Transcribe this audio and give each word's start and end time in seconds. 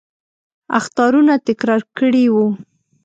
اخطارونه 0.79 1.33
تکرار 1.47 1.81
کړي 1.97 2.25
وو. 2.33 2.47